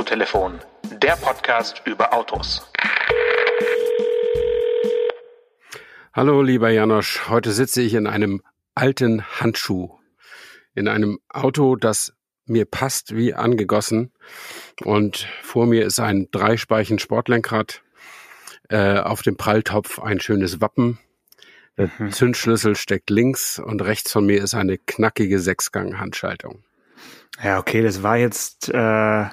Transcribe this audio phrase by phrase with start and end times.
[0.00, 0.58] Autotelefon,
[1.02, 2.66] der Podcast über Autos.
[6.14, 7.28] Hallo, lieber Janosch.
[7.28, 8.40] Heute sitze ich in einem
[8.74, 9.90] alten Handschuh.
[10.74, 12.14] In einem Auto, das
[12.46, 14.10] mir passt wie angegossen.
[14.82, 17.82] Und vor mir ist ein Dreispeichen Sportlenkrad.
[18.70, 20.98] Äh, auf dem Pralltopf ein schönes Wappen.
[21.76, 22.10] Der mhm.
[22.10, 26.64] Zündschlüssel steckt links und rechts von mir ist eine knackige Sechsgang-Handschaltung.
[27.42, 29.26] Ja, okay, das war jetzt äh,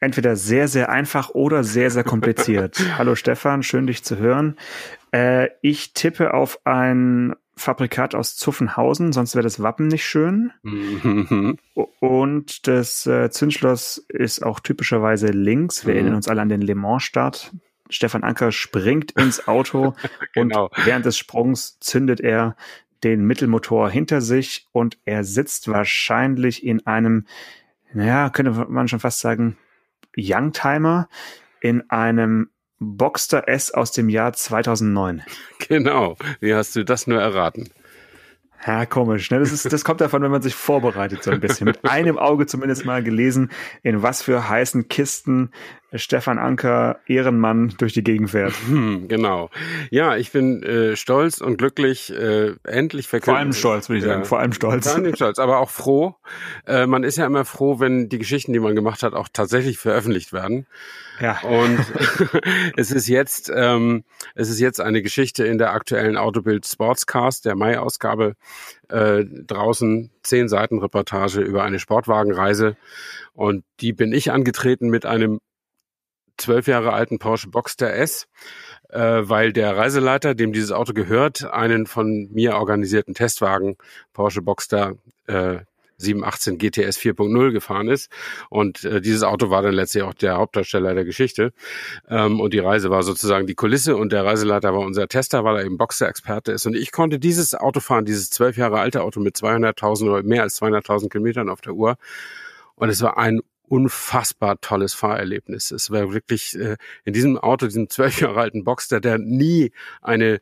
[0.00, 2.82] entweder sehr, sehr einfach oder sehr, sehr kompliziert.
[2.98, 4.56] Hallo Stefan, schön dich zu hören.
[5.12, 10.52] Äh, ich tippe auf ein Fabrikat aus Zuffenhausen, sonst wäre das Wappen nicht schön.
[10.62, 11.58] Mhm.
[11.98, 15.84] Und das äh, Zündschloss ist auch typischerweise links.
[15.84, 15.98] Wir mhm.
[15.98, 17.52] erinnern uns alle an den Le Mans-Start.
[17.90, 19.94] Stefan Anker springt ins Auto
[20.34, 20.66] genau.
[20.66, 22.54] und während des Sprungs zündet er
[23.02, 27.26] den Mittelmotor hinter sich und er sitzt wahrscheinlich in einem,
[27.92, 29.56] naja, könnte man schon fast sagen,
[30.18, 31.08] Youngtimer
[31.60, 35.22] in einem Boxster S aus dem Jahr 2009.
[35.68, 36.16] Genau.
[36.40, 37.68] Wie hast du das nur erraten?
[38.66, 39.30] Ja, komisch.
[39.30, 39.38] Ne?
[39.38, 41.66] Das, ist, das kommt davon, wenn man sich vorbereitet so ein bisschen.
[41.66, 43.50] Mit einem Auge zumindest mal gelesen,
[43.82, 45.52] in was für heißen Kisten
[45.94, 48.54] Stefan Anker, Ehrenmann, durch die Gegend fährt.
[48.68, 49.48] Hm, genau.
[49.90, 53.34] Ja, ich bin äh, stolz und glücklich, äh, endlich verkündet.
[53.34, 54.24] Vor allem stolz, würde ich sagen.
[54.26, 54.86] Vor allem stolz.
[54.86, 56.16] Vor allem stolz, aber auch froh.
[56.66, 59.78] Äh, man ist ja immer froh, wenn die Geschichten, die man gemacht hat, auch tatsächlich
[59.78, 60.66] veröffentlicht werden.
[61.20, 61.40] Ja.
[61.40, 61.78] Und
[62.76, 64.04] es ist jetzt, ähm,
[64.34, 68.34] es ist jetzt eine Geschichte in der aktuellen Autobild Sportscast, der Mai-Ausgabe,
[68.88, 72.76] äh, draußen zehn Seiten Reportage über eine Sportwagenreise.
[73.32, 75.40] Und die bin ich angetreten mit einem
[76.38, 78.28] zwölf Jahre alten Porsche Boxster S,
[78.88, 83.76] äh, weil der Reiseleiter, dem dieses Auto gehört, einen von mir organisierten Testwagen
[84.12, 84.94] Porsche Boxster
[85.26, 85.58] äh,
[85.98, 88.10] 718 GTS 4.0 gefahren ist.
[88.50, 91.52] Und äh, dieses Auto war dann letztlich auch der Hauptdarsteller der Geschichte.
[92.08, 95.56] Ähm, und die Reise war sozusagen die Kulisse und der Reiseleiter war unser Tester, weil
[95.56, 96.66] er eben Boxer-Experte ist.
[96.66, 100.42] Und ich konnte dieses Auto fahren, dieses zwölf Jahre alte Auto mit 200.000 oder mehr
[100.42, 101.96] als 200.000 Kilometern auf der Uhr.
[102.76, 105.70] Und es war ein unfassbar tolles Fahrerlebnis.
[105.70, 110.40] Es war wirklich äh, in diesem Auto, diesem zwölf Jahre alten Boxster, der nie eine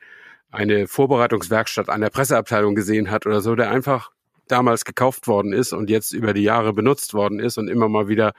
[0.50, 4.10] eine Vorbereitungswerkstatt an der Presseabteilung gesehen hat oder so, der einfach
[4.48, 8.08] damals gekauft worden ist und jetzt über die Jahre benutzt worden ist und immer mal
[8.08, 8.32] wieder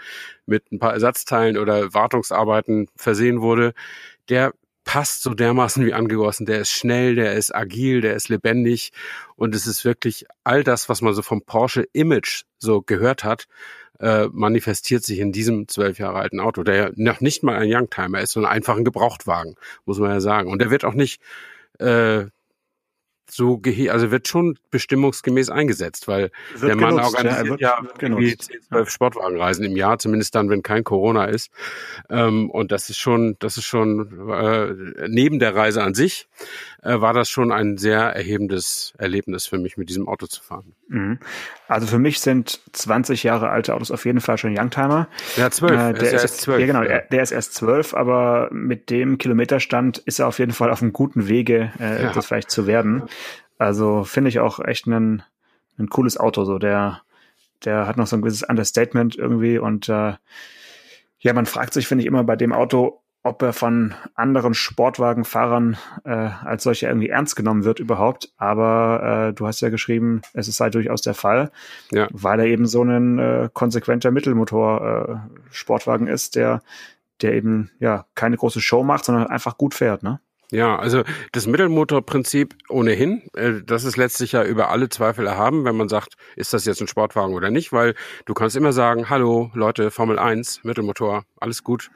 [0.45, 3.73] mit ein paar Ersatzteilen oder Wartungsarbeiten versehen wurde,
[4.29, 4.53] der
[4.87, 6.45] passt so dermaßen wie angegossen.
[6.45, 8.93] Der ist schnell, der ist agil, der ist lebendig
[9.35, 13.47] und es ist wirklich all das, was man so vom Porsche Image so gehört hat,
[13.99, 17.69] äh, manifestiert sich in diesem zwölf Jahre alten Auto, der ja noch nicht mal ein
[17.71, 19.55] Youngtimer ist, sondern einfach ein Gebrauchtwagen,
[19.85, 20.49] muss man ja sagen.
[20.49, 21.21] Und der wird auch nicht
[21.79, 22.25] äh,
[23.29, 28.17] so gehe, also wird schon bestimmungsgemäß eingesetzt, weil wird der Mann genutzt, organisiert ja, ja
[28.17, 31.51] wie 10, 12 Sportwagenreisen im Jahr, zumindest dann, wenn kein Corona ist.
[32.09, 36.27] Ähm, und das ist schon, das ist schon äh, neben der Reise an sich
[36.83, 40.73] äh, war das schon ein sehr erhebendes Erlebnis für mich, mit diesem Auto zu fahren.
[40.87, 41.19] Mhm.
[41.67, 45.07] Also für mich sind 20 Jahre alte Autos auf jeden Fall schon Youngtimer.
[45.35, 45.71] Ja, zwölf.
[45.73, 46.59] Äh, der ist, ist erst zwölf.
[46.59, 46.99] Ja, genau, ja.
[46.99, 50.93] der ist erst zwölf, aber mit dem Kilometerstand ist er auf jeden Fall auf einem
[50.93, 52.13] guten Wege, äh, ja.
[52.13, 53.03] das vielleicht zu werden.
[53.57, 55.23] Also finde ich auch echt ein,
[55.79, 56.45] ein cooles Auto.
[56.45, 57.01] So der,
[57.65, 60.13] der hat noch so ein gewisses Understatement irgendwie und äh,
[61.19, 65.77] ja, man fragt sich, finde ich, immer bei dem Auto, ob er von anderen Sportwagenfahrern
[66.03, 68.31] äh, als solcher irgendwie ernst genommen wird überhaupt.
[68.37, 71.51] Aber äh, du hast ja geschrieben, es ist halt durchaus der Fall,
[71.91, 72.07] ja.
[72.11, 76.61] weil er eben so ein äh, konsequenter Mittelmotor-Sportwagen äh, ist, der,
[77.21, 80.19] der eben ja keine große Show macht, sondern einfach gut fährt, ne?
[80.49, 81.03] Ja, also
[81.33, 86.13] das Mittelmotorprinzip ohnehin, äh, das ist letztlich ja über alle Zweifel erhaben, wenn man sagt,
[86.37, 90.17] ist das jetzt ein Sportwagen oder nicht, weil du kannst immer sagen, hallo Leute, Formel
[90.17, 91.91] 1, Mittelmotor, alles gut.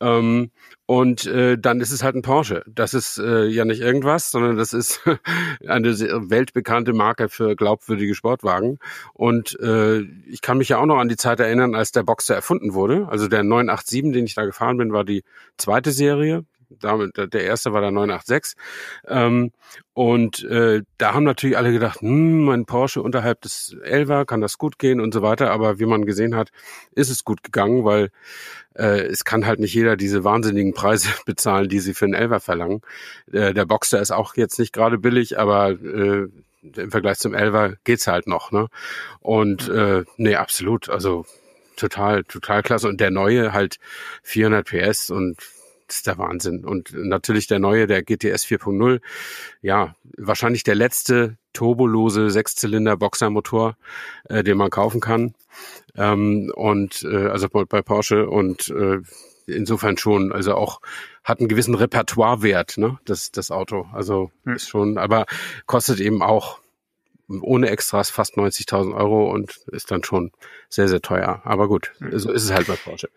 [0.00, 0.50] Ähm,
[0.86, 2.64] und äh, dann ist es halt ein Porsche.
[2.66, 5.02] Das ist äh, ja nicht irgendwas, sondern das ist
[5.68, 8.78] eine weltbekannte Marke für glaubwürdige Sportwagen.
[9.12, 12.34] Und äh, ich kann mich ja auch noch an die Zeit erinnern, als der Boxer
[12.34, 13.08] erfunden wurde.
[13.10, 15.22] Also der 987, den ich da gefahren bin, war die
[15.58, 18.56] zweite Serie damit, der erste war der 986.
[19.06, 19.52] Ähm,
[19.92, 24.58] und äh, da haben natürlich alle gedacht, hm, mein Porsche unterhalb des Elva, kann das
[24.58, 25.50] gut gehen und so weiter.
[25.50, 26.50] Aber wie man gesehen hat,
[26.94, 28.10] ist es gut gegangen, weil
[28.74, 32.40] äh, es kann halt nicht jeder diese wahnsinnigen Preise bezahlen, die sie für einen Elva
[32.40, 32.82] verlangen.
[33.32, 36.28] Äh, der Boxer ist auch jetzt nicht gerade billig, aber äh,
[36.62, 38.52] im Vergleich zum Elva geht's halt noch.
[38.52, 38.68] Ne?
[39.20, 40.88] Und äh, nee, absolut.
[40.88, 41.26] Also
[41.76, 42.88] total, total klasse.
[42.88, 43.78] Und der neue halt
[44.22, 45.38] 400 PS und
[45.90, 46.64] das ist der Wahnsinn.
[46.64, 49.00] Und natürlich der neue, der GTS 4.0,
[49.60, 53.76] ja, wahrscheinlich der letzte turbolose Sechszylinder Boxermotor,
[54.28, 55.34] äh, den man kaufen kann.
[55.96, 58.98] Ähm, und äh, also bei Porsche und äh,
[59.46, 60.80] insofern schon, also auch
[61.24, 63.88] hat einen gewissen Repertoirewert, ne, das, das Auto.
[63.92, 64.54] Also hm.
[64.54, 65.26] ist schon, aber
[65.66, 66.60] kostet eben auch
[67.28, 70.30] ohne Extras fast 90.000 Euro und ist dann schon
[70.68, 71.42] sehr, sehr teuer.
[71.44, 72.16] Aber gut, hm.
[72.16, 73.08] so ist es halt bei Porsche.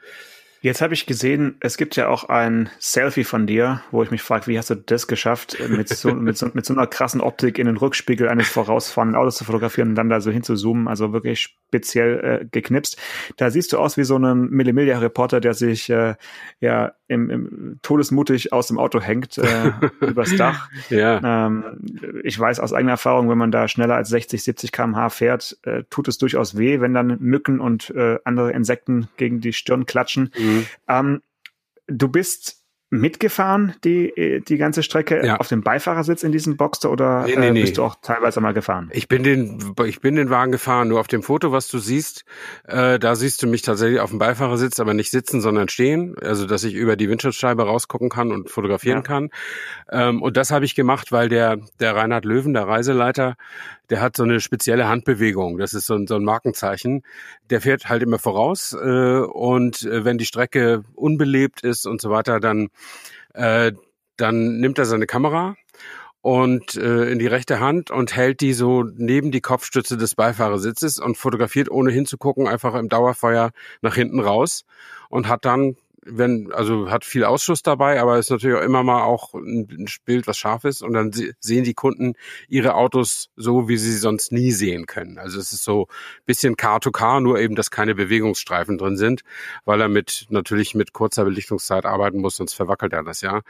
[0.64, 4.22] Jetzt habe ich gesehen, es gibt ja auch ein Selfie von dir, wo ich mich
[4.22, 7.60] frage, wie hast du das geschafft, mit so, mit so, mit so einer krassen Optik
[7.60, 11.60] in den Rückspiegel eines vorausfahrenden Autos zu fotografieren und dann da so hinzuzoomen, also wirklich
[11.74, 13.02] speziell äh, geknipst.
[13.38, 16.14] Da siehst du aus wie so ein Millimilia-Reporter, der sich äh,
[16.60, 19.72] ja im, im todesmutig aus dem Auto hängt äh,
[20.02, 20.70] übers Dach.
[20.90, 21.48] Ja.
[21.48, 21.64] Ähm,
[22.24, 25.84] ich weiß aus eigener Erfahrung, wenn man da schneller als 60, 70 km/h fährt, äh,
[25.90, 30.32] tut es durchaus weh, wenn dann Mücken und äh, andere Insekten gegen die Stirn klatschen.
[30.38, 30.66] Mhm.
[30.88, 31.22] Ähm,
[31.88, 32.63] du bist
[32.94, 35.38] mitgefahren, die, die ganze Strecke ja.
[35.38, 38.54] auf dem Beifahrersitz in diesem Boxster oder nee, nee, äh, bist du auch teilweise mal
[38.54, 38.90] gefahren?
[38.94, 40.90] Ich bin den, ich bin den Wagen gefahren.
[40.90, 42.24] Nur auf dem Foto, was du siehst,
[42.68, 46.16] äh, da siehst du mich tatsächlich auf dem Beifahrersitz, aber nicht sitzen, sondern stehen.
[46.22, 49.04] Also, dass ich über die Windschutzscheibe rausgucken kann und fotografieren ja.
[49.04, 49.30] kann.
[49.92, 53.36] Ähm, und das habe ich gemacht, weil der, der Reinhard Löwen, der Reiseleiter,
[53.94, 55.60] der hat so eine spezielle Handbewegung.
[55.60, 57.04] Das ist so ein, so ein Markenzeichen.
[57.52, 62.10] Der fährt halt immer voraus äh, und äh, wenn die Strecke unbelebt ist und so
[62.10, 62.70] weiter, dann,
[63.36, 63.72] äh,
[64.18, 65.56] dann nimmt er seine Kamera
[66.22, 70.98] und äh, in die rechte Hand und hält die so neben die Kopfstütze des Beifahrersitzes
[70.98, 73.52] und fotografiert ohne hinzugucken einfach im Dauerfeuer
[73.84, 74.66] nach hinten raus
[75.10, 79.04] und hat dann wenn, also hat viel Ausschuss dabei, aber ist natürlich auch immer mal
[79.04, 80.82] auch ein Bild, was scharf ist.
[80.82, 82.14] Und dann sehen die Kunden
[82.48, 85.18] ihre Autos so, wie sie sie sonst nie sehen können.
[85.18, 85.88] Also es ist so
[86.26, 89.22] bisschen Car-to-Car, nur eben, dass keine Bewegungsstreifen drin sind,
[89.66, 93.42] weil er mit natürlich mit kurzer Belichtungszeit arbeiten muss, sonst verwackelt er das ja.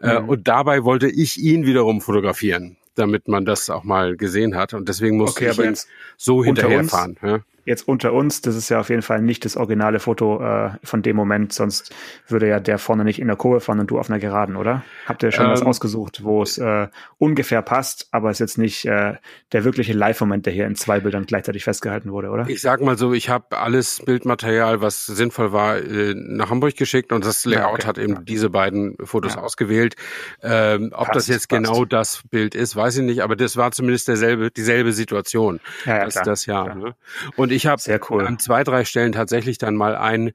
[0.00, 0.28] Äh, mhm.
[0.28, 4.74] und dabei wollte ich ihn wiederum fotografieren damit man das auch mal gesehen hat.
[4.74, 5.80] Und deswegen musste okay, ich
[6.18, 7.16] so hinterherfahren.
[7.22, 7.40] Ja?
[7.64, 11.02] Jetzt unter uns, das ist ja auf jeden Fall nicht das originale Foto äh, von
[11.02, 11.94] dem Moment, sonst
[12.28, 14.82] würde ja der vorne nicht in der Kurve fahren und du auf einer Geraden, oder?
[15.06, 16.88] Habt ihr schon ähm, was ausgesucht, wo es äh,
[17.18, 19.14] ungefähr passt, aber es ist jetzt nicht äh,
[19.52, 22.48] der wirkliche Live-Moment, der hier in zwei Bildern gleichzeitig festgehalten wurde, oder?
[22.48, 27.12] Ich sag mal so, ich habe alles Bildmaterial, was sinnvoll war, äh, nach Hamburg geschickt
[27.12, 27.86] und das Layout ja, okay.
[27.86, 28.20] hat eben ja.
[28.22, 29.42] diese beiden Fotos ja.
[29.42, 29.94] ausgewählt.
[30.42, 31.64] Ähm, ob passt, das jetzt passt.
[31.64, 35.60] genau das Bild ist, weiß ich nicht, aber das war zumindest derselbe, dieselbe Situation.
[35.84, 36.74] Ja, ja, das, klar, das ja.
[36.74, 36.94] Ne?
[37.36, 38.26] Und ich habe cool.
[38.26, 40.32] an zwei, drei Stellen tatsächlich dann mal ein,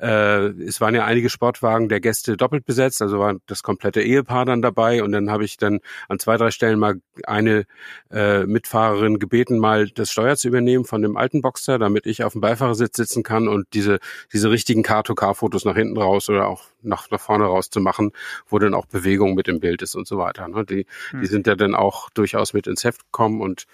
[0.00, 4.44] äh, es waren ja einige Sportwagen der Gäste doppelt besetzt, also war das komplette Ehepaar
[4.44, 7.64] dann dabei und dann habe ich dann an zwei, drei Stellen mal eine
[8.10, 12.32] äh, Mitfahrerin gebeten, mal das Steuer zu übernehmen von dem alten Boxer, damit ich auf
[12.32, 13.98] dem Beifahrersitz sitzen kann und diese,
[14.32, 18.12] diese richtigen Car-to-Car-Fotos nach hinten raus oder auch nach, nach vorne raus zu machen,
[18.48, 20.48] wo dann auch Bewegung mit im Bild ist und so weiter.
[20.48, 20.64] Ne?
[20.64, 21.20] Die, hm.
[21.20, 23.66] die sind ja dann auch durchaus mit ins Heft gekommen und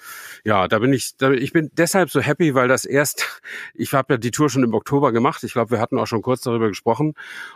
[0.45, 3.43] ja, da bin ich, da, ich bin deshalb so happy, weil das erst,
[3.75, 5.43] ich habe ja die Tour schon im Oktober gemacht.
[5.45, 7.15] Ich glaube, wir hatten auch schon kurz darüber gesprochen.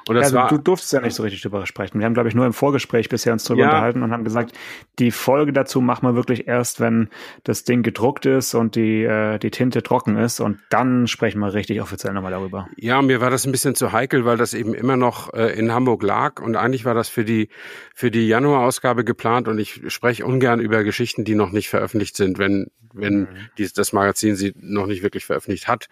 [0.08, 1.98] Und das also war, du durftest ja nicht so richtig darüber sprechen.
[1.98, 3.68] Wir haben, glaube ich, nur im Vorgespräch bisher uns darüber ja.
[3.68, 4.56] unterhalten und haben gesagt,
[4.98, 7.08] die Folge dazu machen wir wirklich erst, wenn
[7.44, 11.54] das Ding gedruckt ist und die, äh, die Tinte trocken ist und dann sprechen wir
[11.54, 12.68] richtig offiziell nochmal darüber.
[12.76, 15.72] Ja, mir war das ein bisschen zu heikel, weil das eben immer noch äh, in
[15.72, 17.48] Hamburg lag und eigentlich war das für die,
[17.94, 22.38] für die Januarausgabe geplant und ich spreche ungern über Geschichten, die noch nicht veröffentlicht sind,
[22.38, 23.28] wenn, wenn mhm.
[23.56, 25.88] dies, das Magazin sie noch nicht wirklich veröffentlicht hat.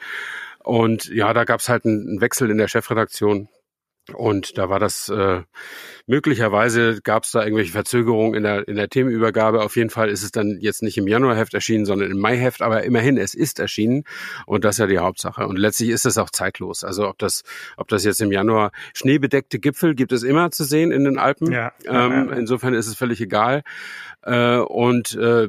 [0.63, 3.49] Und ja, da gab es halt einen Wechsel in der Chefredaktion.
[4.15, 5.43] Und da war das äh,
[6.07, 9.63] möglicherweise gab es da irgendwelche Verzögerungen in der in der Themenübergabe.
[9.63, 12.63] Auf jeden Fall ist es dann jetzt nicht im Januarheft erschienen, sondern im Maiheft.
[12.63, 14.05] Aber immerhin, es ist erschienen
[14.47, 15.47] und das ist ja die Hauptsache.
[15.47, 16.85] Und letztlich ist es auch zeitlos.
[16.85, 17.43] Also ob das
[17.77, 21.53] ob das jetzt im Januar schneebedeckte Gipfel gibt es immer zu sehen in den Alpen.
[21.53, 22.33] Ja, ähm.
[22.37, 23.63] Insofern ist es völlig egal.
[24.23, 25.49] Äh, und äh,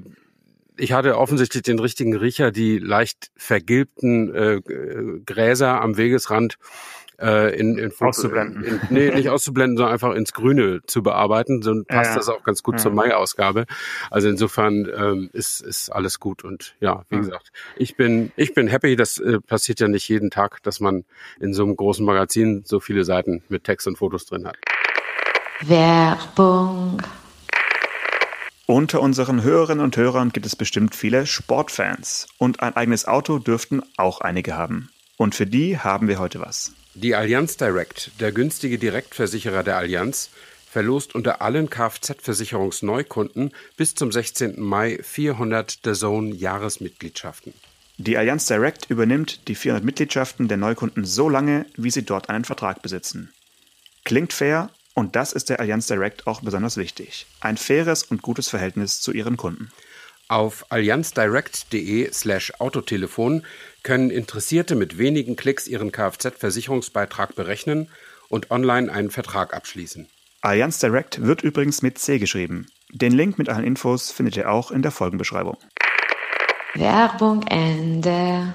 [0.78, 4.62] ich hatte offensichtlich den richtigen Riecher, die leicht vergilbten äh,
[5.26, 6.58] Gräser am Wegesrand
[7.22, 8.64] äh, in, in auszublenden.
[8.64, 11.62] In, nee, nicht auszublenden, sondern einfach ins Grüne zu bearbeiten.
[11.62, 12.80] So passt ja, das auch ganz gut ja.
[12.80, 13.66] zur Mai-Ausgabe.
[14.10, 16.44] Also insofern ähm, ist, ist alles gut.
[16.44, 17.22] Und ja, wie ja.
[17.22, 18.96] gesagt, ich bin, ich bin happy.
[18.96, 21.06] Das äh, passiert ja nicht jeden Tag, dass man
[21.40, 24.58] in so einem großen Magazin so viele Seiten mit Text und Fotos drin hat.
[25.62, 27.02] Werbung.
[28.66, 33.82] Unter unseren Hörerinnen und Hörern gibt es bestimmt viele Sportfans und ein eigenes Auto dürften
[33.98, 34.90] auch einige haben.
[35.20, 36.72] Und für die haben wir heute was.
[36.94, 40.30] Die Allianz Direct, der günstige Direktversicherer der Allianz,
[40.72, 44.62] verlost unter allen Kfz-Versicherungsneukunden bis zum 16.
[44.62, 47.54] Mai 400 The Zone Jahresmitgliedschaften.
[47.98, 52.46] Die Allianz Direct übernimmt die 400 Mitgliedschaften der Neukunden so lange, wie sie dort einen
[52.46, 53.34] Vertrag besitzen.
[54.06, 57.26] Klingt fair und das ist der Allianz Direct auch besonders wichtig.
[57.42, 59.70] Ein faires und gutes Verhältnis zu ihren Kunden.
[60.30, 63.44] Auf allianzdirect.de slash Autotelefon
[63.84, 67.90] können Interessierte mit wenigen Klicks ihren Kfz-Versicherungsbeitrag berechnen
[68.30, 70.08] und online einen Vertrag abschließen.
[70.42, 72.68] Allianz Direct wird übrigens mit C geschrieben.
[72.92, 75.58] Den Link mit allen Infos findet ihr auch in der Folgenbeschreibung.
[76.76, 78.54] Werbung Ende.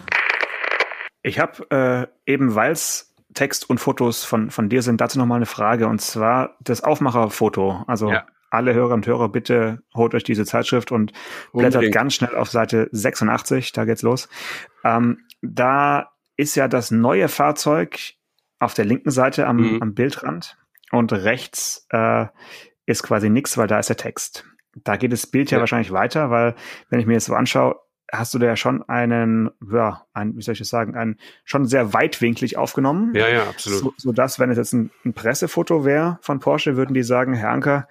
[1.23, 5.37] Ich habe äh, eben, weil es Text und Fotos von, von dir sind, dazu nochmal
[5.37, 7.85] eine Frage und zwar das Aufmacherfoto.
[7.87, 8.27] Also ja.
[8.55, 11.13] Alle Hörer und Hörer, bitte holt euch diese Zeitschrift und
[11.53, 11.95] blättert Unbedingt.
[11.95, 14.29] ganz schnell auf Seite 86, da geht's los.
[14.85, 18.15] Ähm, da ist ja das neue Fahrzeug
[18.59, 19.83] auf der linken Seite am, mhm.
[19.83, 20.57] am Bildrand
[20.91, 22.27] und rechts äh,
[22.87, 24.45] ist quasi nichts, weil da ist der Text.
[24.83, 26.55] Da geht das Bild ja, ja wahrscheinlich weiter, weil
[26.91, 27.77] wenn ich mir jetzt so anschaue,
[28.13, 31.67] hast du da ja schon einen, ja, ein, wie soll ich das sagen, ein schon
[31.67, 33.15] sehr weitwinklig aufgenommen.
[33.15, 33.81] Ja, ja, absolut.
[33.81, 37.35] So, so dass, wenn es jetzt ein, ein Pressefoto wäre von Porsche, würden die sagen,
[37.35, 37.89] Herr Anker,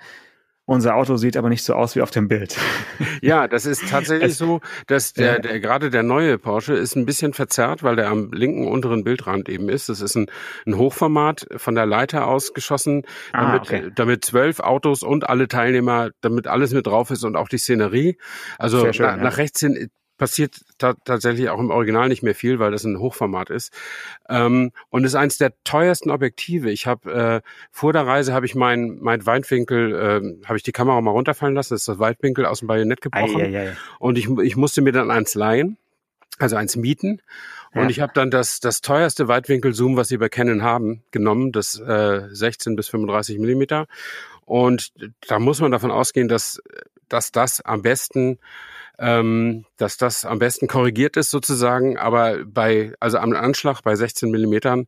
[0.66, 2.58] unser Auto sieht aber nicht so aus wie auf dem Bild.
[3.22, 7.32] Ja, das ist tatsächlich so, dass der, der gerade der neue Porsche ist ein bisschen
[7.32, 9.88] verzerrt, weil der am linken unteren Bildrand eben ist.
[9.88, 10.30] Das ist ein,
[10.68, 13.92] ein Hochformat von der Leiter aus geschossen, ah, damit, ah, okay.
[13.96, 18.18] damit zwölf Autos und alle Teilnehmer, damit alles mit drauf ist und auch die Szenerie.
[18.58, 19.24] Also schön, nach, ja.
[19.24, 23.00] nach rechts hin passiert ta tatsächlich auch im Original nicht mehr viel, weil das ein
[23.00, 23.74] Hochformat ist.
[24.30, 26.72] Ähm, und ist eins der teuersten Objektive.
[26.72, 27.42] Ich habe äh,
[27.72, 31.56] vor der Reise habe ich mein mein Weitwinkel äh, habe ich die Kamera mal runterfallen
[31.56, 31.74] lassen.
[31.74, 33.42] Das ist das Weitwinkel aus dem Bajonett gebrochen.
[33.42, 33.78] Ei, ei, ei.
[34.00, 35.78] Und ich ich musste mir dann eins leihen,
[36.40, 37.22] also eins mieten.
[37.74, 37.90] Und ja.
[37.90, 42.28] ich habe dann das, das teuerste Weitwinkel-Zoom, was sie bei Canon haben, genommen, das äh,
[42.30, 43.88] 16 bis 35 Millimeter.
[44.46, 44.94] Und
[45.28, 46.62] da muss man davon ausgehen, dass,
[47.10, 48.38] dass das am besten
[49.00, 54.30] ähm, dass das am besten korrigiert ist sozusagen, aber bei, also am Anschlag bei 16
[54.30, 54.88] Millimetern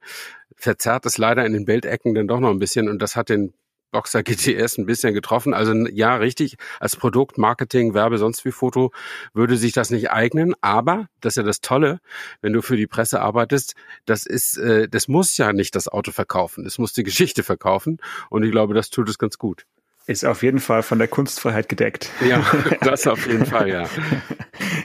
[0.56, 3.54] verzerrt es leider in den Bildecken dann doch noch ein bisschen und das hat den
[3.96, 5.54] Boxer GTS ein bisschen getroffen.
[5.54, 8.92] Also ja, richtig, als Produkt, Marketing, Werbe, sonst wie Foto
[9.34, 10.54] würde sich das nicht eignen.
[10.62, 12.00] Aber, das ist ja das Tolle,
[12.42, 16.12] wenn du für die Presse arbeitest, das ist, äh, das muss ja nicht das Auto
[16.12, 16.66] verkaufen.
[16.66, 18.00] Es muss die Geschichte verkaufen.
[18.30, 19.66] Und ich glaube, das tut es ganz gut.
[20.08, 22.12] Ist auf jeden Fall von der Kunstfreiheit gedeckt.
[22.28, 22.46] Ja,
[22.82, 23.86] das auf jeden Fall, ja.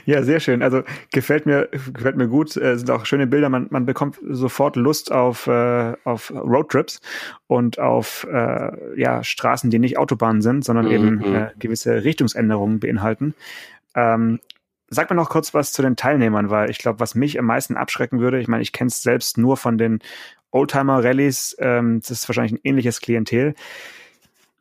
[0.05, 0.63] ja, sehr schön.
[0.63, 2.57] Also gefällt mir, gefällt mir gut.
[2.57, 3.49] Äh, sind auch schöne Bilder.
[3.49, 7.01] Man, man bekommt sofort Lust auf, äh, auf Roadtrips
[7.45, 10.91] und auf äh, ja, Straßen, die nicht Autobahnen sind, sondern mhm.
[10.91, 13.35] eben äh, gewisse Richtungsänderungen beinhalten.
[13.95, 14.39] Ähm,
[14.93, 17.77] Sag mir noch kurz was zu den Teilnehmern, weil ich glaube, was mich am meisten
[17.77, 19.99] abschrecken würde, ich meine, ich kenne es selbst nur von den
[20.51, 23.55] Oldtimer-Rallies, ähm, das ist wahrscheinlich ein ähnliches Klientel.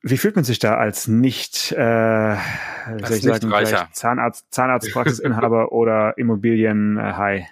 [0.02, 7.46] Wie fühlt man sich da als nicht, äh, als ich sagen, Zahnarzt, Zahnarztpraxisinhaber oder Immobilien-High?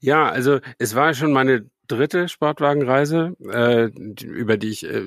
[0.00, 3.86] Ja, also es war schon meine dritte Sportwagenreise, äh,
[4.24, 4.98] über die ich äh,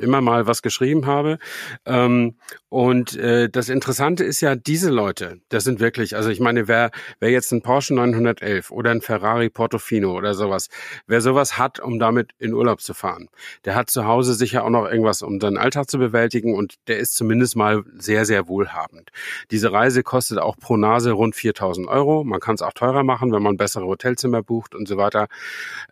[0.00, 1.38] immer mal was geschrieben habe.
[1.84, 2.36] Ähm,
[2.70, 6.90] und äh, das Interessante ist ja, diese Leute, das sind wirklich, also ich meine, wer,
[7.18, 10.68] wer jetzt ein Porsche 911 oder ein Ferrari Portofino oder sowas,
[11.06, 13.30] wer sowas hat, um damit in Urlaub zu fahren,
[13.64, 16.98] der hat zu Hause sicher auch noch irgendwas, um seinen Alltag zu bewältigen und der
[16.98, 19.12] ist zumindest mal sehr, sehr wohlhabend.
[19.50, 22.22] Diese Reise kostet auch pro Nase rund 4000 Euro.
[22.22, 25.28] Man kann es auch teurer machen, wenn man bessere Hotelzimmer bucht und so weiter.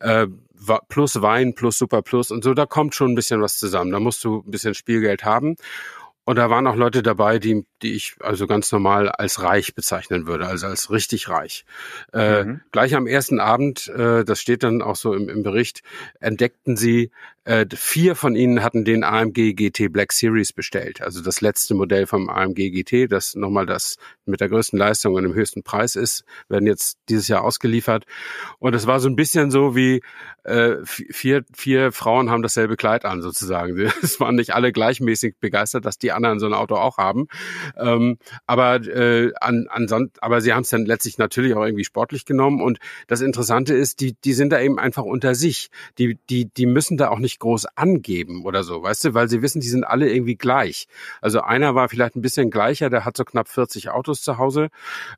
[0.00, 0.26] Äh,
[0.88, 3.92] plus Wein, plus Super Plus und so, da kommt schon ein bisschen was zusammen.
[3.92, 5.56] Da musst du ein bisschen Spielgeld haben.
[6.26, 10.26] Und da waren auch Leute dabei, die, die ich also ganz normal als reich bezeichnen
[10.26, 11.64] würde, also als richtig reich.
[12.12, 12.61] Äh, mhm.
[12.73, 15.83] Gleich am ersten Abend, äh, das steht dann auch so im, im Bericht,
[16.18, 17.12] entdeckten sie
[17.47, 22.09] äh, vier von ihnen hatten den AMG GT Black Series bestellt, also das letzte Modell
[22.09, 26.25] vom AMG GT, das nochmal das mit der größten Leistung und dem höchsten Preis ist,
[26.49, 28.04] werden jetzt dieses Jahr ausgeliefert.
[28.59, 30.02] Und es war so ein bisschen so wie
[30.42, 33.76] äh, vier, vier Frauen haben dasselbe Kleid an sozusagen.
[34.02, 37.28] Es waren nicht alle gleichmäßig begeistert, dass die anderen so ein Auto auch haben.
[37.76, 42.25] Ähm, aber äh, an, an, aber sie haben es dann letztlich natürlich auch irgendwie sportlich
[42.25, 42.61] genommen.
[42.61, 45.68] Und das Interessante ist, die, die sind da eben einfach unter sich.
[45.99, 49.42] Die, die, die müssen da auch nicht groß angeben oder so, weißt du, weil sie
[49.42, 50.88] wissen, die sind alle irgendwie gleich.
[51.20, 54.68] Also einer war vielleicht ein bisschen gleicher, der hat so knapp 40 Autos zu Hause.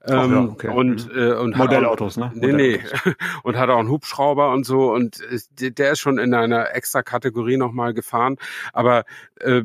[0.04, 0.68] Ähm, ja, okay.
[0.68, 1.18] und, mhm.
[1.18, 2.32] äh, und Modellautos, ne?
[2.34, 2.80] Nee, nee.
[3.42, 5.20] und hat auch einen Hubschrauber und so und
[5.60, 8.36] äh, der ist schon in einer extra Kategorie nochmal gefahren.
[8.72, 9.04] Aber
[9.40, 9.62] äh,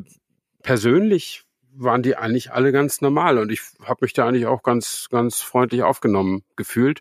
[0.64, 1.44] persönlich
[1.76, 5.40] waren die eigentlich alle ganz normal und ich habe mich da eigentlich auch ganz ganz
[5.40, 7.00] freundlich aufgenommen gefühlt.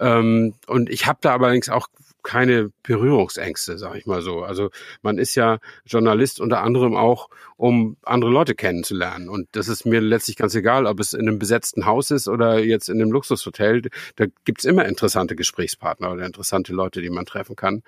[0.00, 1.88] Ähm, und ich habe da allerdings auch
[2.26, 4.42] keine Berührungsängste, sag ich mal so.
[4.42, 9.28] Also man ist ja Journalist unter anderem auch, um andere Leute kennenzulernen.
[9.28, 12.58] Und das ist mir letztlich ganz egal, ob es in einem besetzten Haus ist oder
[12.58, 13.82] jetzt in einem Luxushotel.
[14.16, 17.84] Da gibt's immer interessante Gesprächspartner oder interessante Leute, die man treffen kann.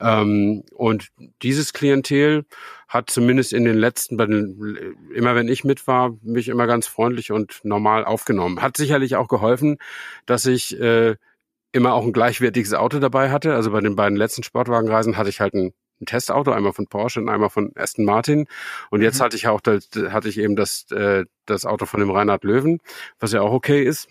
[0.00, 1.08] Ähm, und
[1.42, 2.46] dieses Klientel
[2.88, 4.18] hat zumindest in den letzten,
[5.14, 8.62] immer wenn ich mit war, mich immer ganz freundlich und normal aufgenommen.
[8.62, 9.76] Hat sicherlich auch geholfen,
[10.24, 11.16] dass ich äh,
[11.74, 13.54] immer auch ein gleichwertiges Auto dabei hatte.
[13.54, 17.20] Also bei den beiden letzten Sportwagenreisen hatte ich halt ein, ein Testauto, einmal von Porsche
[17.20, 18.46] und einmal von Aston Martin.
[18.90, 19.24] Und jetzt mhm.
[19.24, 22.80] hatte ich auch das, hatte ich eben das, äh, das Auto von dem Reinhard Löwen,
[23.18, 24.08] was ja auch okay ist.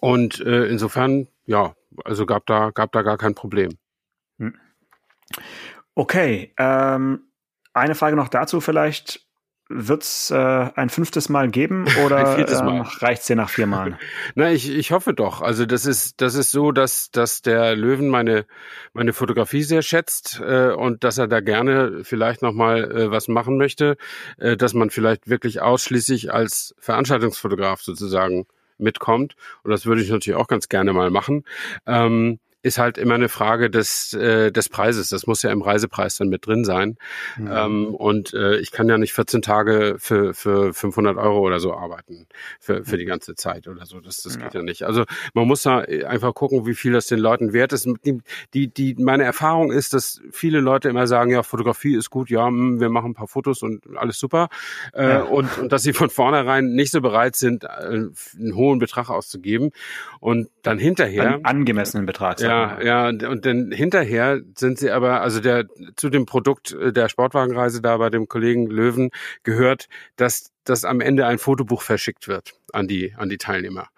[0.00, 3.78] Und äh, insofern, ja, also gab da, gab da gar kein Problem.
[4.38, 4.54] Hm.
[5.94, 7.22] Okay, ähm,
[7.72, 9.26] eine Frage noch dazu vielleicht
[9.74, 13.96] wird es äh, ein fünftes Mal geben oder ähm, reicht es dir nach vier Malen?
[14.34, 15.40] Na, ich, ich hoffe doch.
[15.40, 18.46] Also das ist das ist so, dass dass der Löwen meine
[18.92, 23.28] meine Fotografie sehr schätzt äh, und dass er da gerne vielleicht noch mal äh, was
[23.28, 23.96] machen möchte,
[24.38, 28.46] äh, dass man vielleicht wirklich ausschließlich als Veranstaltungsfotograf sozusagen
[28.78, 29.36] mitkommt.
[29.62, 31.44] Und das würde ich natürlich auch ganz gerne mal machen.
[31.86, 35.08] Ähm, ist halt immer eine Frage des, äh, des Preises.
[35.08, 36.96] Das muss ja im Reisepreis dann mit drin sein.
[37.36, 37.50] Mhm.
[37.52, 41.74] Ähm, und äh, ich kann ja nicht 14 Tage für, für 500 Euro oder so
[41.74, 42.26] arbeiten
[42.60, 44.00] für, für die ganze Zeit oder so.
[44.00, 44.42] Das, das ja.
[44.42, 44.84] geht ja nicht.
[44.84, 45.04] Also
[45.34, 47.88] man muss da einfach gucken, wie viel das den Leuten wert ist.
[48.54, 52.46] Die, die, meine Erfahrung ist, dass viele Leute immer sagen, ja, Fotografie ist gut, ja,
[52.46, 54.48] hm, wir machen ein paar Fotos und alles super.
[54.92, 55.22] Äh, ja.
[55.22, 59.70] und, und dass sie von vornherein nicht so bereit sind, äh, einen hohen Betrag auszugeben.
[60.20, 61.34] Und dann hinterher.
[61.34, 62.40] Einen angemessenen Betrag.
[62.40, 65.66] Ja, ja, ja, und dann hinterher sind sie aber, also der
[65.96, 69.10] zu dem Produkt äh, der Sportwagenreise da bei dem Kollegen Löwen
[69.42, 73.88] gehört, dass dass am Ende ein Fotobuch verschickt wird an die an die Teilnehmer.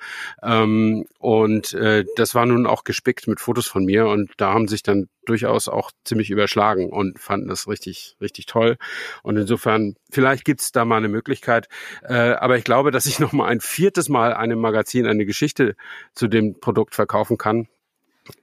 [0.43, 4.69] Ähm, und äh, das war nun auch gespickt mit Fotos von mir und da haben
[4.69, 8.77] sich dann durchaus auch ziemlich überschlagen und fanden das richtig richtig toll.
[9.23, 11.69] Und insofern vielleicht gibt's da mal eine Möglichkeit.
[12.03, 15.77] Äh, aber ich glaube, dass ich noch mal ein viertes Mal einem Magazin eine Geschichte
[16.15, 17.69] zu dem Produkt verkaufen kann.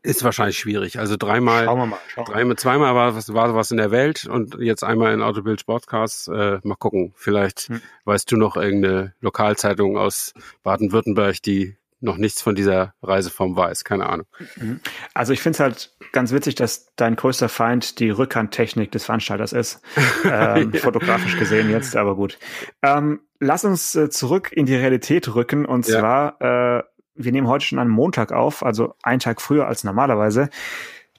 [0.03, 1.00] Ist wahrscheinlich schwierig.
[1.00, 3.91] Also dreimal, schauen wir mal, schauen wir dreimal, zweimal war was, war was in der
[3.91, 6.27] Welt und jetzt einmal in Autobild Sportcast.
[6.27, 7.13] Äh, mal gucken.
[7.15, 7.81] Vielleicht hm.
[8.05, 10.33] weißt du noch irgendeine Lokalzeitung aus
[10.63, 13.83] Baden-Württemberg, die noch nichts von dieser Reiseform weiß.
[13.83, 14.25] Keine Ahnung.
[14.57, 14.81] Mhm.
[15.13, 19.53] Also ich finde es halt ganz witzig, dass dein größter Feind die Rückhandtechnik des Veranstalters
[19.53, 19.81] ist.
[20.24, 20.81] Ähm, ja.
[20.81, 22.37] Fotografisch gesehen jetzt, aber gut.
[22.83, 26.00] Ähm, lass uns äh, zurück in die Realität rücken und ja.
[26.00, 26.83] zwar äh,
[27.15, 30.50] wir nehmen heute schon einen Montag auf, also einen Tag früher als normalerweise.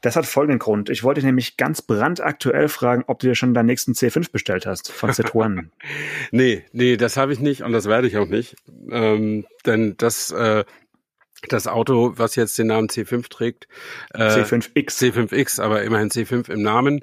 [0.01, 0.91] Das hat folgenden Grund.
[0.91, 4.91] Ich wollte nämlich ganz brandaktuell fragen, ob du dir schon deinen nächsten C5 bestellt hast
[4.91, 5.69] von Citroën.
[6.33, 8.57] nee, nee, das habe ich nicht und das werde ich auch nicht.
[8.91, 10.65] Ähm, denn das, äh,
[11.49, 13.69] das Auto, was jetzt den Namen C5 trägt,
[14.13, 14.99] äh, C5X.
[14.99, 17.01] C5X, aber immerhin C5 im Namen.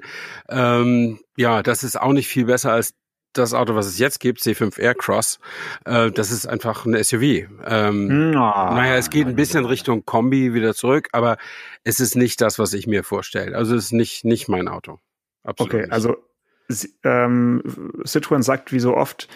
[0.50, 2.94] Ähm, ja, das ist auch nicht viel besser als
[3.32, 5.38] das Auto, was es jetzt gibt, C5 Aircross,
[5.84, 7.48] äh, das ist einfach ein SUV.
[7.64, 8.40] Ähm, no.
[8.40, 11.36] Naja, es geht ein bisschen Richtung Kombi wieder zurück, aber
[11.84, 13.56] es ist nicht das, was ich mir vorstelle.
[13.56, 14.98] Also es ist nicht, nicht mein Auto.
[15.42, 15.92] Absolut okay, nicht.
[15.92, 16.16] also
[17.04, 17.62] ähm,
[18.04, 19.28] Citroën sagt wie so oft,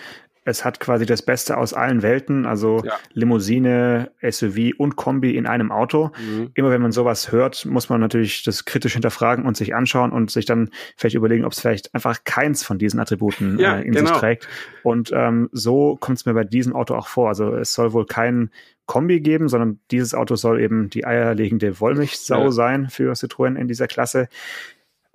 [0.44, 2.94] es hat quasi das Beste aus allen Welten, also ja.
[3.12, 6.10] Limousine, SUV und Kombi in einem Auto.
[6.18, 6.50] Mhm.
[6.54, 10.30] Immer wenn man sowas hört, muss man natürlich das kritisch hinterfragen und sich anschauen und
[10.30, 13.92] sich dann vielleicht überlegen, ob es vielleicht einfach keins von diesen Attributen ja, äh, in
[13.92, 14.08] genau.
[14.08, 14.48] sich trägt.
[14.82, 17.28] Und ähm, so kommt es mir bei diesem Auto auch vor.
[17.28, 18.50] Also es soll wohl kein
[18.86, 22.50] Kombi geben, sondern dieses Auto soll eben die eierlegende Wollmilchsau ja.
[22.50, 24.28] sein für Citroën in dieser Klasse.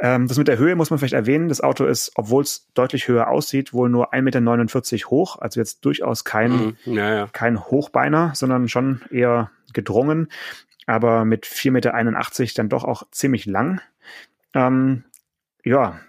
[0.02, 1.50] Ähm, das mit der Höhe muss man vielleicht erwähnen.
[1.50, 5.38] Das Auto ist, obwohl es deutlich höher aussieht, wohl nur 1,49 Meter hoch.
[5.40, 6.78] Also jetzt durchaus kein, mhm.
[6.86, 7.28] ja, ja.
[7.32, 10.30] kein Hochbeiner, sondern schon eher gedrungen.
[10.86, 13.82] Aber mit 4,81 Meter dann doch auch ziemlich lang.
[14.54, 15.04] Ähm,
[15.64, 16.00] ja,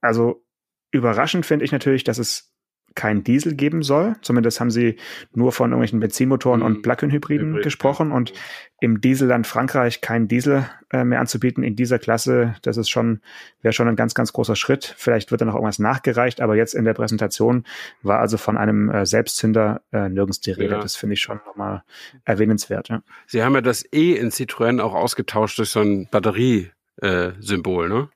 [0.00, 0.44] also
[0.90, 2.53] überraschend finde ich natürlich, dass es
[2.94, 4.16] kein Diesel geben soll.
[4.22, 4.96] Zumindest haben sie
[5.32, 6.66] nur von irgendwelchen Benzinmotoren mhm.
[6.66, 8.32] und Plug-in-Hybriden gesprochen und
[8.80, 13.20] im Dieselland Frankreich kein Diesel äh, mehr anzubieten in dieser Klasse, das ist schon,
[13.62, 14.94] wäre schon ein ganz, ganz großer Schritt.
[14.96, 17.64] Vielleicht wird da noch irgendwas nachgereicht, aber jetzt in der Präsentation
[18.02, 20.74] war also von einem äh, Selbstzünder äh, nirgends die Rede.
[20.74, 20.80] Ja.
[20.80, 21.82] Das finde ich schon nochmal
[22.24, 22.88] erwähnenswert.
[22.90, 23.02] Ja.
[23.26, 28.08] Sie haben ja das E in Citroën auch ausgetauscht durch so ein Batterie-Symbol, ne?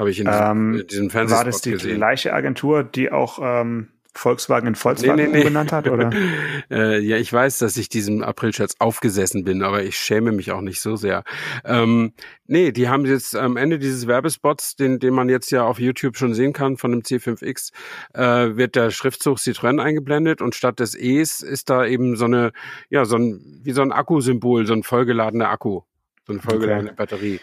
[0.00, 1.96] Habe ich in diesem, ähm, in diesem Fernsehspot War das die gesehen.
[1.98, 5.70] gleiche Agentur, die auch ähm, Volkswagen in Volkswagen nee, nee, nee.
[5.70, 6.10] hat, oder?
[6.70, 10.62] äh, ja, ich weiß, dass ich diesem April-Scherz aufgesessen bin, aber ich schäme mich auch
[10.62, 11.22] nicht so sehr.
[11.66, 12.14] Ähm,
[12.46, 16.16] nee, die haben jetzt am Ende dieses Werbespots, den, den man jetzt ja auf YouTube
[16.16, 17.72] schon sehen kann von dem C5X,
[18.14, 22.52] äh, wird der Schriftzug Citroën eingeblendet und statt des E's ist da eben so eine,
[22.88, 25.82] ja, so ein, wie so ein Akkusymbol, so ein vollgeladener Akku
[26.30, 26.96] so eine vollgeladene okay.
[26.96, 27.40] Batterie.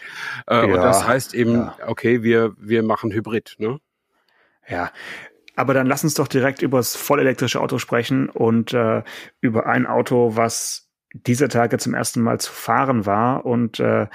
[0.48, 1.76] Äh, ja, und das heißt eben, ja.
[1.86, 3.78] okay, wir, wir machen Hybrid, ne?
[4.66, 4.90] Ja.
[5.56, 9.02] Aber dann lass uns doch direkt über das vollelektrische Auto sprechen und äh,
[9.40, 14.06] über ein Auto, was dieser Tage zum ersten Mal zu fahren war und äh,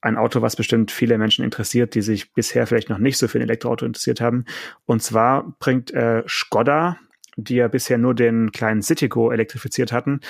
[0.00, 3.38] ein Auto, was bestimmt viele Menschen interessiert, die sich bisher vielleicht noch nicht so für
[3.38, 4.44] ein Elektroauto interessiert haben.
[4.86, 6.98] Und zwar bringt äh, Skoda,
[7.36, 10.20] die ja bisher nur den kleinen Citigo elektrifiziert hatten,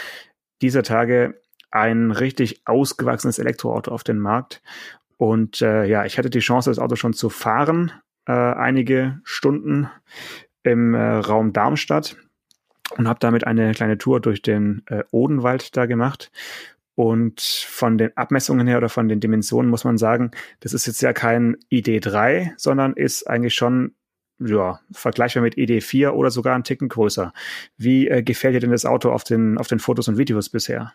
[0.61, 4.62] dieser Tage ein richtig ausgewachsenes Elektroauto auf den Markt.
[5.16, 7.92] Und äh, ja, ich hatte die Chance, das Auto schon zu fahren,
[8.26, 9.90] äh, einige Stunden
[10.62, 12.16] im äh, Raum Darmstadt
[12.96, 16.31] und habe damit eine kleine Tour durch den äh, Odenwald da gemacht.
[16.94, 21.00] Und von den Abmessungen her oder von den Dimensionen muss man sagen, das ist jetzt
[21.00, 23.94] ja kein ID3, sondern ist eigentlich schon
[24.40, 27.33] ja, vergleichbar mit ID4 oder sogar einen Ticken größer.
[27.76, 30.92] Wie äh, gefällt dir denn das Auto auf den, auf den Fotos und Videos bisher?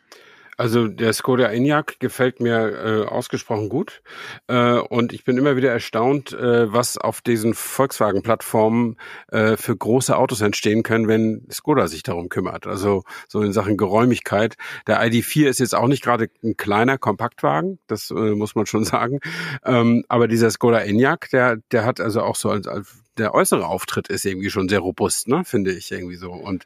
[0.58, 4.02] Also der Skoda Enyaq gefällt mir äh, ausgesprochen gut
[4.48, 10.16] äh, und ich bin immer wieder erstaunt, äh, was auf diesen Volkswagen-Plattformen äh, für große
[10.16, 12.68] Autos entstehen können, wenn Skoda sich darum kümmert.
[12.68, 14.56] Also so in Sachen Geräumigkeit.
[14.88, 18.86] Der ID4 ist jetzt auch nicht gerade ein kleiner Kompaktwagen, das äh, muss man schon
[18.86, 19.20] sagen.
[19.66, 23.68] Ähm, aber dieser Skoda Enyaq, der der hat also auch so als, als der äußere
[23.68, 26.32] Auftritt ist irgendwie schon sehr robust, ne, finde ich irgendwie so.
[26.32, 26.66] Und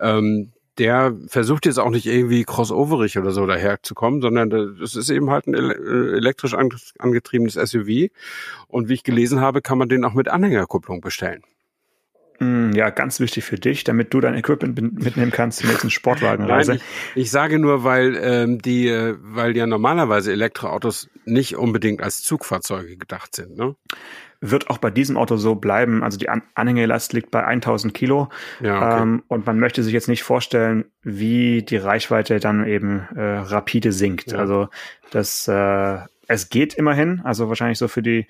[0.00, 5.30] ähm, der versucht jetzt auch nicht irgendwie crossoverig oder so daherzukommen, sondern das ist eben
[5.30, 5.72] halt ein äh,
[6.16, 8.10] elektrisch angetriebenes SUV.
[8.68, 11.42] Und wie ich gelesen habe, kann man den auch mit Anhängerkupplung bestellen.
[12.38, 16.72] Mm, ja, ganz wichtig für dich, damit du dein Equipment mitnehmen kannst zur nächsten Sportwagenreise.
[16.72, 16.80] Nein,
[17.14, 22.22] ich, ich, sage nur, weil ähm, die, äh, weil ja normalerweise Elektroautos nicht unbedingt als
[22.22, 23.56] Zugfahrzeuge gedacht sind.
[23.56, 23.74] Ne?
[24.40, 26.02] wird auch bei diesem Auto so bleiben.
[26.02, 28.28] Also die An Anhängelast liegt bei 1000 Kilo.
[28.60, 29.02] Ja, okay.
[29.02, 33.92] ähm, und man möchte sich jetzt nicht vorstellen, wie die Reichweite dann eben äh, rapide
[33.92, 34.32] sinkt.
[34.32, 34.38] Ja.
[34.38, 34.68] Also
[35.10, 35.98] das, äh,
[36.28, 37.20] es geht immerhin.
[37.24, 38.26] Also wahrscheinlich so für die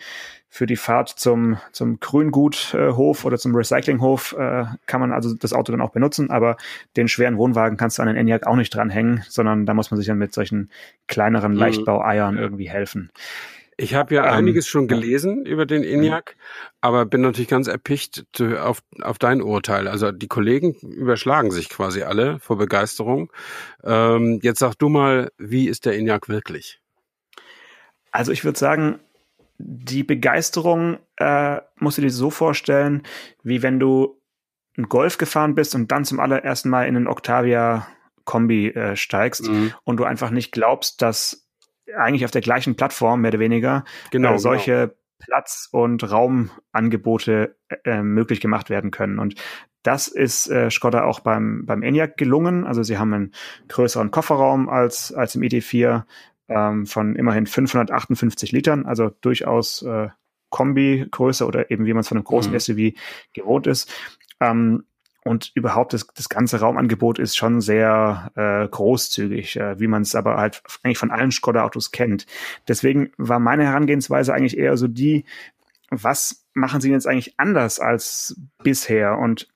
[0.49, 5.73] für die Fahrt zum, zum Grünguthof oder zum Recyclinghof äh, kann man also das Auto
[5.73, 6.57] dann auch benutzen, aber
[6.97, 9.99] den schweren Wohnwagen kannst du an den Enyaq auch nicht dranhängen, sondern da muss man
[9.99, 10.71] sich dann mit solchen
[11.07, 11.59] kleineren mhm.
[11.59, 13.11] Leichtbaueiern irgendwie helfen.
[13.77, 16.37] Ich habe ja ähm, einiges schon gelesen über den ENIAC,
[16.81, 19.87] aber bin natürlich ganz erpicht auf, auf dein Urteil.
[19.87, 23.31] Also die Kollegen überschlagen sich quasi alle vor Begeisterung.
[23.85, 26.81] Ähm, jetzt sag du mal, wie ist der ENIAC wirklich?
[28.19, 28.99] Also ich würde sagen,
[29.59, 33.05] die Begeisterung äh, musst du dir so vorstellen,
[33.45, 34.21] wie wenn du
[34.77, 37.87] einen Golf gefahren bist und dann zum allerersten Mal in einen Octavia
[38.25, 39.73] Kombi äh, steigst mhm.
[39.85, 41.49] und du einfach nicht glaubst, dass
[41.97, 44.93] eigentlich auf der gleichen Plattform, mehr oder weniger, genau, äh, solche genau.
[45.21, 49.21] Platz- und Raumangebote äh, möglich gemacht werden können.
[49.21, 49.37] Und
[49.85, 52.67] das ist äh, Skoda auch beim, beim Enyaq gelungen.
[52.67, 53.33] Also sie haben einen
[53.69, 56.03] größeren Kofferraum als, als im ID4
[56.49, 60.09] ähm, von immerhin 558 Litern, also durchaus äh,
[60.51, 62.59] Kombi-Größe oder eben wie man es von einem großen mhm.
[62.59, 62.93] SUV
[63.33, 63.93] gewohnt ist.
[64.41, 64.85] Ähm,
[65.25, 70.15] und überhaupt das, das ganze Raumangebot ist schon sehr äh, großzügig, äh, wie man es
[70.15, 72.27] aber halt eigentlich von allen Skoda-Autos kennt.
[72.67, 75.25] Deswegen war meine Herangehensweise eigentlich eher so die,
[75.91, 79.19] was machen sie jetzt eigentlich anders als bisher?
[79.19, 79.49] Und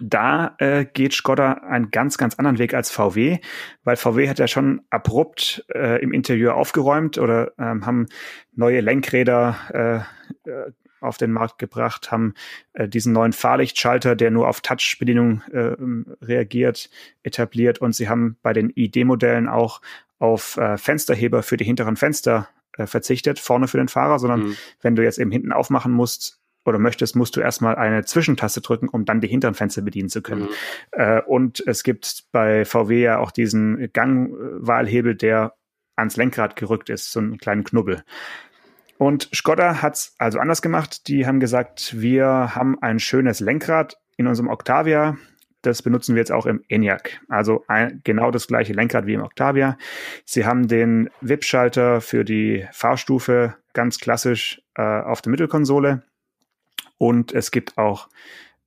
[0.00, 3.38] da äh, geht Skoda einen ganz, ganz anderen Weg als VW,
[3.84, 8.06] weil VW hat ja schon abrupt äh, im Interieur aufgeräumt oder ähm, haben
[8.54, 10.06] neue Lenkräder
[10.44, 12.34] äh, äh auf den Markt gebracht, haben
[12.74, 15.74] äh, diesen neuen Fahrlichtschalter, der nur auf Touch-Bedienung äh,
[16.24, 16.90] reagiert,
[17.24, 19.80] etabliert und sie haben bei den ID-Modellen auch
[20.20, 24.56] auf äh, Fensterheber für die hinteren Fenster äh, verzichtet, vorne für den Fahrer, sondern mhm.
[24.80, 28.88] wenn du jetzt eben hinten aufmachen musst, oder möchtest, musst du erstmal eine Zwischentaste drücken,
[28.88, 30.42] um dann die hinteren Fenster bedienen zu können.
[30.42, 30.48] Mhm.
[30.92, 35.54] Äh, und es gibt bei VW ja auch diesen Gangwahlhebel, der
[35.96, 38.02] ans Lenkrad gerückt ist, so einen kleinen Knubbel.
[38.98, 41.08] Und Skoda hat es also anders gemacht.
[41.08, 45.16] Die haben gesagt, wir haben ein schönes Lenkrad in unserem Octavia.
[45.62, 47.20] Das benutzen wir jetzt auch im ENIAC.
[47.28, 49.76] Also ein, genau das gleiche Lenkrad wie im Octavia.
[50.24, 56.02] Sie haben den VIP-Schalter für die Fahrstufe ganz klassisch äh, auf der Mittelkonsole.
[57.02, 58.08] Und es gibt auch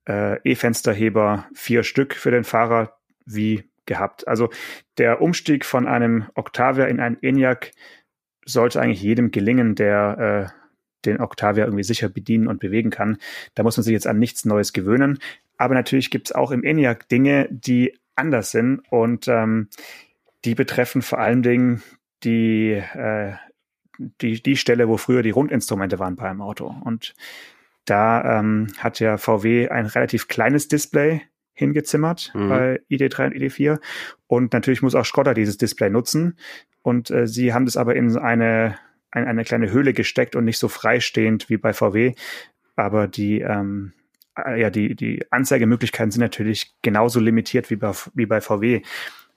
[0.06, 4.28] äh, E-Fensterheber, vier Stück für den Fahrer, wie gehabt.
[4.28, 4.50] Also
[4.98, 7.72] der Umstieg von einem Octavia in einen ENIAC
[8.44, 13.16] sollte eigentlich jedem gelingen, der äh, den Octavia irgendwie sicher bedienen und bewegen kann.
[13.54, 15.18] Da muss man sich jetzt an nichts Neues gewöhnen.
[15.56, 19.70] Aber natürlich gibt es auch im ENIAC Dinge, die anders sind und ähm,
[20.44, 21.82] die betreffen vor allen Dingen
[22.22, 23.32] die, äh,
[23.96, 26.66] die, die Stelle, wo früher die Rundinstrumente waren beim Auto.
[26.84, 27.14] Und
[27.86, 31.22] da ähm, hat ja VW ein relativ kleines Display
[31.54, 32.48] hingezimmert mhm.
[32.48, 33.80] bei ID3 und ID4.
[34.26, 36.38] Und natürlich muss auch Skoda dieses Display nutzen.
[36.82, 38.76] Und äh, sie haben das aber in eine,
[39.10, 42.14] eine, eine kleine Höhle gesteckt und nicht so freistehend wie bei VW.
[42.76, 43.94] Aber die, ähm,
[44.36, 48.82] äh, ja, die, die Anzeigemöglichkeiten sind natürlich genauso limitiert wie bei, wie bei VW.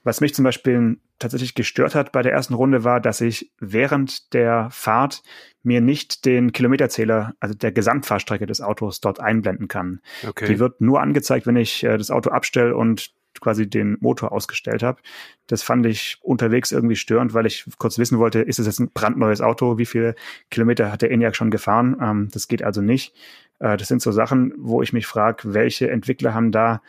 [0.02, 4.32] Was mich zum Beispiel tatsächlich gestört hat bei der ersten Runde war, dass ich während
[4.32, 5.22] der Fahrt
[5.62, 10.00] mir nicht den Kilometerzähler, also der Gesamtfahrstrecke des Autos dort einblenden kann.
[10.26, 10.46] Okay.
[10.46, 14.82] Die wird nur angezeigt, wenn ich äh, das Auto abstelle und quasi den Motor ausgestellt
[14.82, 15.00] habe.
[15.46, 18.90] Das fand ich unterwegs irgendwie störend, weil ich kurz wissen wollte, ist es jetzt ein
[18.92, 19.78] brandneues Auto?
[19.78, 20.14] Wie viele
[20.50, 21.96] Kilometer hat der ENIAC schon gefahren?
[22.00, 23.14] Ähm, das geht also nicht.
[23.58, 26.82] Äh, das sind so Sachen, wo ich mich frage, welche Entwickler haben da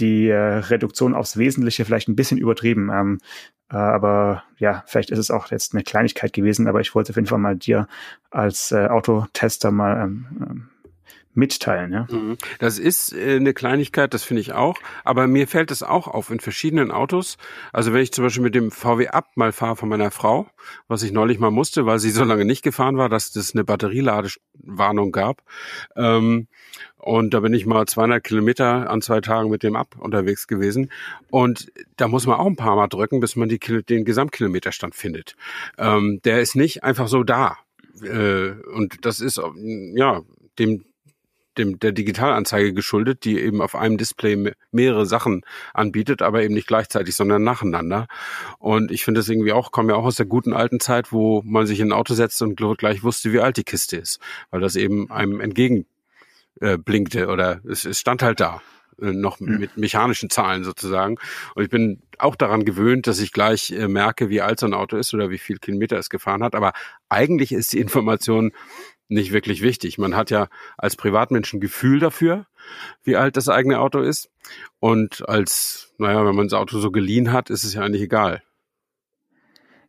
[0.00, 2.90] die äh, Reduktion aufs Wesentliche vielleicht ein bisschen übertrieben.
[2.92, 3.18] Ähm,
[3.70, 7.16] äh, aber ja, vielleicht ist es auch jetzt eine Kleinigkeit gewesen, aber ich wollte auf
[7.16, 7.86] jeden Fall mal dir
[8.30, 10.68] als äh, Autotester mal ähm, ähm
[11.34, 11.92] mitteilen.
[11.92, 12.06] Ja?
[12.10, 12.36] Mhm.
[12.58, 14.76] Das ist äh, eine Kleinigkeit, das finde ich auch.
[15.04, 17.36] Aber mir fällt es auch auf in verschiedenen Autos.
[17.72, 20.46] Also wenn ich zum Beispiel mit dem VW Up mal fahre von meiner Frau,
[20.88, 23.64] was ich neulich mal musste, weil sie so lange nicht gefahren war, dass es eine
[23.64, 25.42] Batterieladewarnung gab.
[25.96, 26.48] Ähm,
[27.04, 30.90] und da bin ich mal 200 Kilometer an zwei Tagen mit dem Up unterwegs gewesen.
[31.30, 35.36] Und da muss man auch ein paar Mal drücken, bis man die, den Gesamtkilometerstand findet.
[35.76, 37.58] Ähm, der ist nicht einfach so da.
[38.02, 39.38] Äh, und das ist
[39.94, 40.22] ja
[40.58, 40.84] dem
[41.58, 46.66] dem, der Digitalanzeige geschuldet, die eben auf einem Display mehrere Sachen anbietet, aber eben nicht
[46.66, 48.06] gleichzeitig, sondern nacheinander.
[48.58, 51.42] Und ich finde das irgendwie auch, komme ja auch aus der guten alten Zeit, wo
[51.44, 54.60] man sich in ein Auto setzt und gleich wusste, wie alt die Kiste ist, weil
[54.60, 55.86] das eben einem entgegen
[56.60, 58.60] äh, blinkte oder es, es stand halt da
[59.00, 59.58] äh, noch mhm.
[59.58, 61.16] mit mechanischen Zahlen sozusagen.
[61.54, 64.74] Und ich bin auch daran gewöhnt, dass ich gleich äh, merke, wie alt so ein
[64.74, 66.54] Auto ist oder wie viel Kilometer es gefahren hat.
[66.54, 66.72] Aber
[67.08, 68.52] eigentlich ist die Information
[69.14, 69.98] nicht wirklich wichtig.
[69.98, 72.46] Man hat ja als Privatmensch ein Gefühl dafür,
[73.02, 74.30] wie alt das eigene Auto ist.
[74.80, 78.42] Und als, naja, wenn man das Auto so geliehen hat, ist es ja eigentlich egal.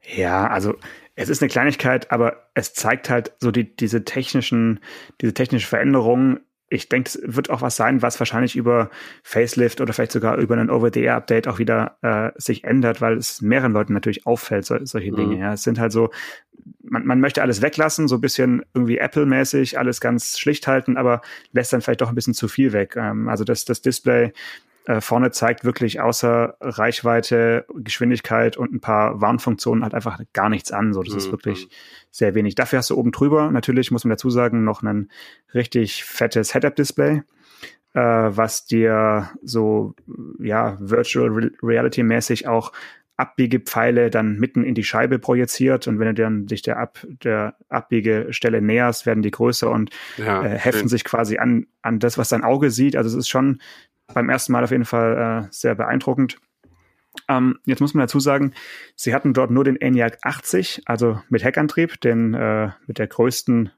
[0.01, 0.75] Ja, also
[1.15, 4.79] es ist eine Kleinigkeit, aber es zeigt halt so die, diese technischen,
[5.21, 6.39] diese technische Veränderung
[6.75, 8.89] ich denke, es wird auch was sein, was wahrscheinlich über
[9.23, 13.73] Facelift oder vielleicht sogar über einen Over-the-Air-Update auch wieder äh, sich ändert, weil es mehreren
[13.73, 15.15] Leuten natürlich auffällt, so, solche mhm.
[15.15, 15.39] Dinge.
[15.39, 16.11] Ja, es sind halt so,
[16.83, 21.21] man, man möchte alles weglassen, so ein bisschen irgendwie Apple-mäßig, alles ganz schlicht halten, aber
[21.51, 22.95] lässt dann vielleicht doch ein bisschen zu viel weg.
[22.95, 24.33] Ähm, also das, das Display
[24.85, 30.71] äh, vorne zeigt wirklich außer Reichweite, Geschwindigkeit und ein paar Warnfunktionen halt einfach gar nichts
[30.71, 30.93] an.
[30.93, 31.19] So, das mhm.
[31.19, 31.69] ist wirklich
[32.11, 32.55] sehr wenig.
[32.55, 35.09] Dafür hast du oben drüber natürlich, muss man dazu sagen, noch ein
[35.53, 37.23] richtig fettes Head-Up-Display,
[37.93, 39.95] äh, was dir so,
[40.39, 42.71] ja, Virtual Reality mäßig auch
[43.17, 47.55] Abbiegepfeile dann mitten in die Scheibe projiziert und wenn du dann dich der, Ab, der
[47.69, 50.89] Abbiegestelle näherst, werden die größer und ja, äh, heften schön.
[50.89, 52.97] sich quasi an, an das, was dein Auge sieht.
[52.97, 53.61] Also es ist schon
[54.13, 56.37] beim ersten Mal auf jeden Fall äh, sehr beeindruckend.
[57.29, 58.53] Ähm, jetzt muss man dazu sagen,
[58.95, 63.71] sie hatten dort nur den ENIAC 80, also mit Heckantrieb, den äh, mit der größten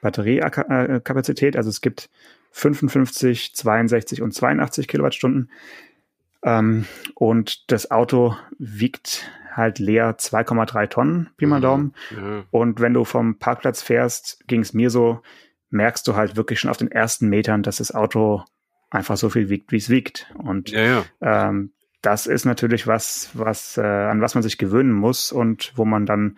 [0.00, 1.56] Batteriekapazität.
[1.56, 2.10] Also es gibt
[2.52, 5.50] 55, 62 und 82 Kilowattstunden.
[6.42, 6.84] Ähm,
[7.14, 11.62] und das Auto wiegt halt leer 2,3 Tonnen, Pi mal mhm.
[11.62, 11.94] Daumen.
[12.10, 12.44] Mhm.
[12.50, 15.20] Und wenn du vom Parkplatz fährst, ging es mir so,
[15.70, 18.44] merkst du halt wirklich schon auf den ersten Metern, dass das Auto
[18.94, 20.32] einfach so viel wiegt, wie es wiegt.
[20.36, 21.04] Und ja, ja.
[21.20, 25.84] Ähm, das ist natürlich was, was äh, an was man sich gewöhnen muss und wo
[25.84, 26.36] man dann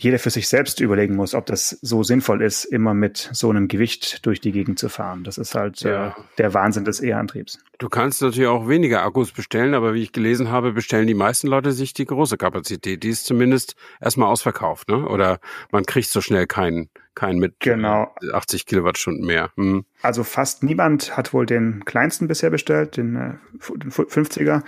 [0.00, 3.68] jeder für sich selbst überlegen muss, ob das so sinnvoll ist, immer mit so einem
[3.68, 5.24] Gewicht durch die Gegend zu fahren.
[5.24, 6.08] Das ist halt äh, ja.
[6.08, 7.58] äh, der Wahnsinn des E-Antriebs.
[7.78, 11.48] Du kannst natürlich auch weniger Akkus bestellen, aber wie ich gelesen habe, bestellen die meisten
[11.48, 13.02] Leute sich die große Kapazität.
[13.02, 15.06] Die ist zumindest erstmal ausverkauft, ne?
[15.06, 15.38] Oder
[15.70, 18.14] man kriegt so schnell keinen keinen mit genau.
[18.32, 19.50] 80 Kilowattstunden mehr.
[19.56, 19.84] Hm.
[20.00, 23.34] Also fast niemand hat wohl den kleinsten bisher bestellt, den, äh,
[23.76, 24.62] den 50er.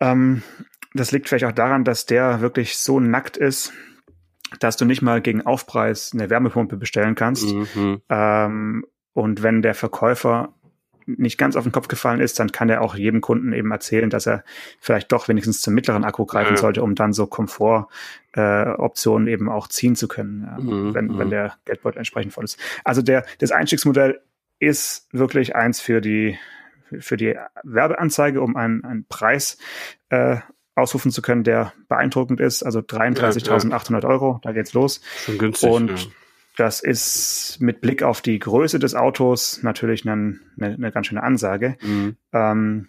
[0.00, 0.42] Ähm,
[0.92, 3.72] das liegt vielleicht auch daran, dass der wirklich so nackt ist,
[4.60, 7.54] dass du nicht mal gegen Aufpreis eine Wärmepumpe bestellen kannst.
[7.54, 8.02] Mhm.
[8.08, 10.54] Ähm, und wenn der Verkäufer
[11.06, 14.10] nicht ganz auf den Kopf gefallen ist, dann kann er auch jedem Kunden eben erzählen,
[14.10, 14.44] dass er
[14.80, 16.60] vielleicht doch wenigstens zum mittleren Akku greifen ja.
[16.60, 20.94] sollte, um dann so Komfortoptionen äh, eben auch ziehen zu können, ja, mhm.
[20.94, 21.30] wenn, wenn mhm.
[21.30, 22.58] der Geldbeutel entsprechend voll ist.
[22.84, 24.20] Also der, das Einstiegsmodell
[24.58, 26.36] ist wirklich eins für die
[27.00, 29.58] für die Werbeanzeige, um einen, einen Preis
[30.08, 30.36] äh,
[30.76, 32.62] ausrufen zu können, der beeindruckend ist.
[32.62, 35.00] Also 33.800 ja, Euro, da geht's los.
[35.24, 35.70] Schon günstig.
[35.70, 36.06] Und ja.
[36.56, 41.76] das ist mit Blick auf die Größe des Autos natürlich eine, eine, ganz schöne Ansage.
[41.80, 42.16] Mhm.
[42.32, 42.88] Ähm,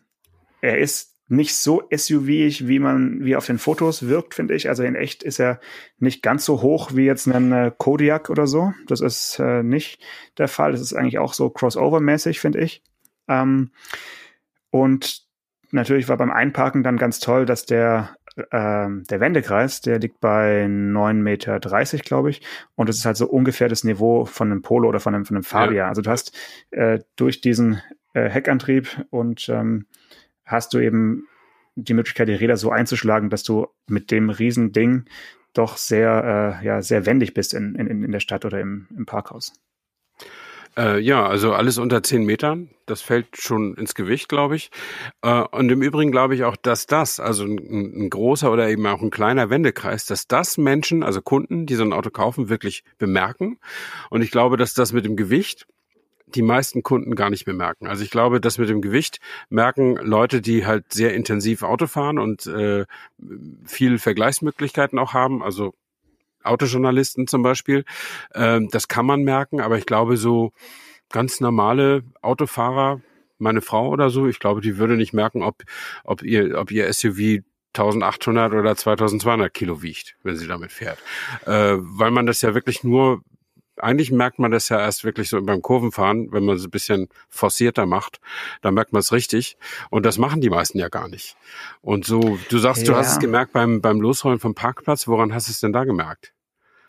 [0.62, 4.70] er ist nicht so SUV-ig, wie man, wie auf den Fotos wirkt, finde ich.
[4.70, 5.60] Also in echt ist er
[5.98, 8.74] nicht ganz so hoch wie jetzt ein äh, Kodiak oder so.
[8.88, 10.02] Das ist äh, nicht
[10.38, 10.72] der Fall.
[10.72, 12.82] Das ist eigentlich auch so Crossover-mäßig, finde ich.
[13.28, 13.72] Ähm,
[14.72, 15.27] und
[15.72, 18.16] natürlich war beim Einparken dann ganz toll, dass der
[18.52, 21.60] ähm, der Wendekreis, der liegt bei 9,30 Meter,
[22.04, 22.42] glaube ich.
[22.76, 25.38] Und das ist halt so ungefähr das Niveau von einem Polo oder von einem, von
[25.38, 25.78] einem Fabia.
[25.78, 25.88] Ja.
[25.90, 26.38] Also du hast
[26.72, 27.82] äh, durch diesen
[28.14, 29.88] äh, Heckantrieb und ähm,
[30.46, 31.28] hast du eben
[31.76, 35.06] die Möglichkeit, die Räder so einzuschlagen, dass du mit dem Riesending
[35.54, 39.06] doch sehr, äh, ja, sehr wendig bist in, in, in der Stadt oder im, im
[39.06, 39.54] Parkhaus.
[40.78, 42.70] Äh, ja, also alles unter zehn Metern.
[42.86, 44.70] Das fällt schon ins Gewicht, glaube ich.
[45.24, 48.86] Äh, und im Übrigen glaube ich auch, dass das, also ein, ein, großer oder eben
[48.86, 52.84] auch ein kleiner Wendekreis, dass das Menschen, also Kunden, die so ein Auto kaufen, wirklich
[53.00, 53.58] bemerken.
[54.12, 55.66] Und ich glaube, dass das mit dem Gewicht
[56.36, 57.88] die meisten Kunden gar nicht bemerken.
[57.88, 62.20] Also ich glaube, das mit dem Gewicht merken Leute, die halt sehr intensiv Auto fahren
[62.20, 62.86] und äh,
[63.66, 65.42] viel Vergleichsmöglichkeiten auch haben.
[65.42, 65.74] Also
[66.48, 67.86] Autojournalisten zum Beispiel.
[68.34, 70.52] Ähm, das kann man merken, aber ich glaube, so
[71.10, 73.02] ganz normale Autofahrer,
[73.38, 75.64] meine Frau oder so, ich glaube, die würde nicht merken, ob,
[76.04, 81.00] ob ihr, ob ihr SUV 1800 oder 2200 Kilo wiegt, wenn sie damit fährt.
[81.46, 83.22] Äh, weil man das ja wirklich nur,
[83.78, 87.08] eigentlich merkt man das ja erst wirklich so beim Kurvenfahren, wenn man es ein bisschen
[87.30, 88.20] forcierter macht,
[88.62, 89.58] da merkt man es richtig.
[89.92, 91.38] Und das machen die meisten ja gar nicht.
[91.82, 92.94] Und so, du sagst, ja.
[92.94, 95.08] du hast es gemerkt beim, beim Losrollen vom Parkplatz.
[95.08, 96.34] Woran hast du es denn da gemerkt?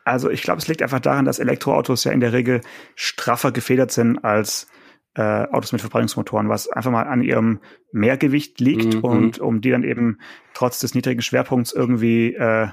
[0.08, 2.60] Also ich glaube, es liegt einfach daran, dass Elektroautos ja in der Regel
[2.94, 4.68] straffer gefedert sind als
[5.14, 7.60] äh, Autos mit Verbrennungsmotoren, was einfach mal an ihrem
[7.92, 9.04] Mehrgewicht liegt mhm.
[9.04, 10.18] und um die dann eben
[10.54, 12.68] trotz des niedrigen Schwerpunkts irgendwie äh,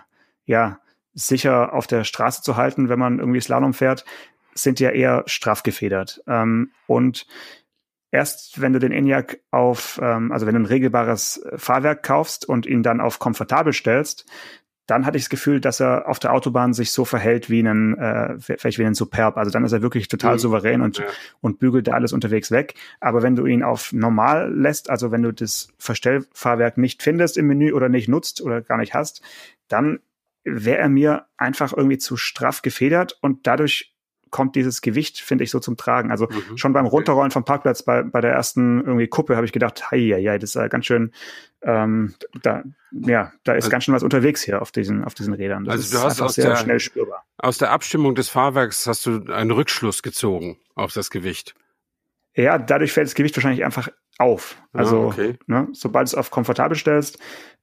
[0.45, 0.80] ja
[1.13, 4.06] sicher auf der Straße zu halten, wenn man irgendwie Slalom fährt,
[4.54, 6.21] sind ja eher straff gefedert.
[6.28, 7.26] Ähm, und
[8.12, 12.65] erst wenn du den ENIAC auf, ähm, also wenn du ein regelbares Fahrwerk kaufst und
[12.65, 14.26] ihn dann auf komfortabel stellst,
[14.88, 17.98] dann hatte ich das Gefühl, dass er auf der Autobahn sich so verhält wie ein,
[17.98, 19.38] äh, vielleicht wie ein Superb.
[19.38, 20.39] Also dann ist er wirklich total mhm.
[20.39, 21.06] souverän und, ja.
[21.41, 22.76] und bügelt da alles unterwegs weg.
[23.00, 27.48] Aber wenn du ihn auf normal lässt, also wenn du das Verstellfahrwerk nicht findest im
[27.48, 29.21] Menü oder nicht nutzt oder gar nicht hast,
[29.67, 30.00] dann
[30.43, 33.95] wäre er mir einfach irgendwie zu straff gefedert und dadurch
[34.36, 36.12] kommt dieses Gewicht, finde ich, so zum Tragen.
[36.12, 36.58] Also mhm.
[36.58, 39.95] schon beim Runterrollen vom Parkplatz bei, bei der ersten irgendwie Kuppe habe ich gedacht, hei,
[39.95, 41.13] ja, das ist ja ganz schön,
[41.62, 45.34] ähm, da, ja, da ist also, ganz schön was unterwegs hier auf diesen, auf diesen
[45.34, 45.63] Rädern.
[45.63, 47.24] Das also du hast aus sehr der, schnell spürbar.
[47.38, 51.56] Aus der Abstimmung des Fahrwerks hast du einen Rückschluss gezogen auf das Gewicht.
[52.36, 54.62] Ja, dadurch fällt das Gewicht wahrscheinlich einfach auf.
[54.74, 55.38] Ah, also, ah, okay.
[55.48, 57.19] ne, sobald du es auf komfortabel stellst,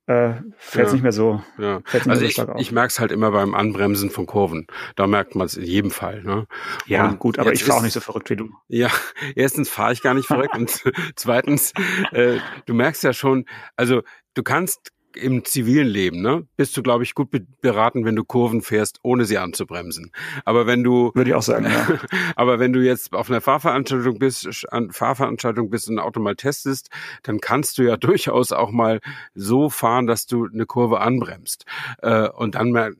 [0.06, 0.92] äh, fällt es ja.
[0.94, 1.42] nicht mehr so.
[1.58, 1.80] Ja.
[2.08, 4.66] Also ich, ich merke es halt immer beim Anbremsen von Kurven.
[4.96, 6.22] Da merkt man es in jedem Fall.
[6.24, 6.46] Ne?
[6.86, 8.50] Ja, und gut, aber ich fahre auch nicht so verrückt wie du.
[8.68, 8.90] Ja,
[9.36, 10.82] erstens fahre ich gar nicht verrückt und
[11.16, 11.72] zweitens,
[12.10, 13.44] äh, du merkst ja schon,
[13.76, 14.02] also
[14.34, 17.28] du kannst im zivilen Leben, ne, bist du, glaube ich, gut
[17.60, 20.12] beraten, wenn du Kurven fährst, ohne sie anzubremsen.
[20.44, 21.98] Aber wenn du würde ich auch sagen, ja.
[22.36, 26.36] aber wenn du jetzt auf einer Fahrveranstaltung bist, an Fahrveranstaltung bist und ein Auto mal
[26.36, 26.90] testest,
[27.22, 29.00] dann kannst du ja durchaus auch mal
[29.34, 31.64] so fahren, dass du eine Kurve anbremst
[31.98, 32.92] äh, und dann mal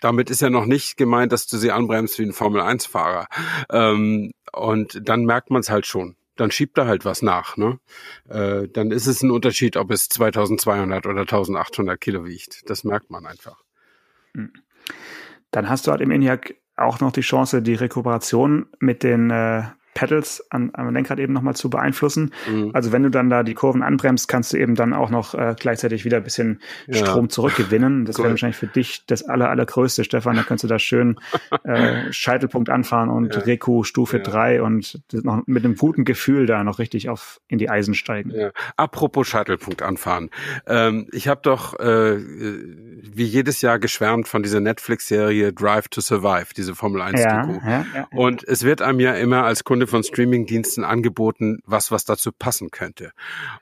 [0.00, 3.28] damit ist ja noch nicht gemeint, dass du sie anbremst wie ein Formel-1-Fahrer.
[3.70, 7.56] Ähm, und dann merkt man es halt schon dann schiebt er halt was nach.
[7.56, 7.78] Ne?
[8.28, 12.68] Äh, dann ist es ein Unterschied, ob es 2200 oder 1800 Kilo wiegt.
[12.68, 13.62] Das merkt man einfach.
[14.34, 14.52] Hm.
[15.52, 19.62] Dann hast du halt im ENIAC auch noch die Chance, die Rekuperation mit den äh,
[19.94, 22.32] Pedals an, am Lenkrad eben nochmal zu beeinflussen.
[22.48, 22.70] Mhm.
[22.72, 25.54] Also wenn du dann da die Kurven anbremst, kannst du eben dann auch noch äh,
[25.58, 26.96] gleichzeitig wieder ein bisschen ja.
[26.96, 28.04] Strom zurückgewinnen.
[28.04, 28.24] Das cool.
[28.24, 30.36] wäre wahrscheinlich für dich das aller, allergrößte, Stefan.
[30.36, 31.18] Da könntest du da schön
[31.64, 33.40] äh, Scheitelpunkt anfahren und ja.
[33.42, 34.22] Reku Stufe ja.
[34.22, 38.30] 3 und noch mit einem guten Gefühl da noch richtig auf in die Eisen steigen.
[38.30, 38.50] Ja.
[38.76, 40.30] Apropos Scheitelpunkt anfahren.
[40.66, 46.54] Ähm, ich habe doch äh, wie jedes Jahr geschwärmt von dieser Netflix-Serie Drive to Survive,
[46.56, 50.02] diese Formel 1 ja, ja, ja, Und es wird einem ja immer als Kunde von
[50.02, 53.12] Streamingdiensten angeboten, was was dazu passen könnte.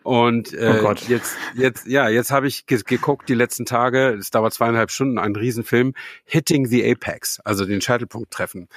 [0.02, 4.14] Und äh, oh jetzt jetzt ja jetzt habe ich ge geguckt die letzten Tage.
[4.18, 8.68] Es dauert zweieinhalb Stunden, ein Riesenfilm, Hitting the Apex, also den Scheitelpunkt treffen.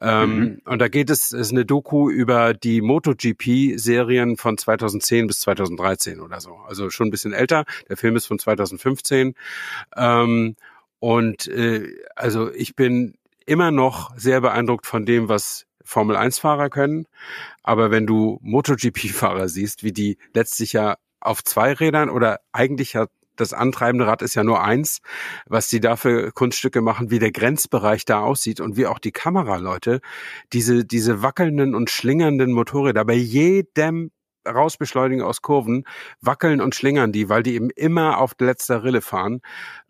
[0.00, 0.62] Ähm, mhm.
[0.64, 6.40] Und da geht es ist eine Doku über die MotoGP-Serien von 2010 bis 2013 oder
[6.40, 6.56] so.
[6.66, 7.64] Also schon ein bisschen älter.
[7.88, 9.34] Der Film ist von 2015.
[9.96, 10.56] Ähm,
[10.98, 17.06] und äh, also ich bin immer noch sehr beeindruckt von dem, was Formel 1-Fahrer können.
[17.62, 23.06] Aber wenn du MotoGP-Fahrer siehst, wie die letztlich ja auf zwei Rädern oder eigentlich ja
[23.36, 25.00] das antreibende Rad ist ja nur eins,
[25.46, 29.12] was die da für Kunststücke machen, wie der Grenzbereich da aussieht und wie auch die
[29.12, 30.00] Kameraleute
[30.52, 34.10] diese, diese wackelnden und schlingernden Motorräder bei jedem
[34.46, 35.84] rausbeschleunigen aus Kurven,
[36.20, 39.40] wackeln und schlingern die, weil die eben immer auf letzter Rille fahren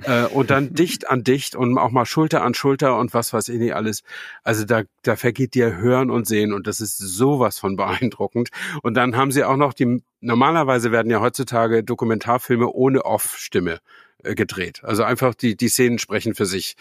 [0.02, 3.48] äh, und dann dicht an dicht und auch mal Schulter an Schulter und was weiß
[3.48, 4.02] ich nicht alles.
[4.42, 8.50] Also da, da vergeht dir Hören und Sehen und das ist sowas von beeindruckend.
[8.82, 13.80] Und dann haben sie auch noch die, normalerweise werden ja heutzutage Dokumentarfilme ohne Off-Stimme
[14.22, 14.82] äh, gedreht.
[14.82, 16.76] Also einfach die, die Szenen sprechen für sich.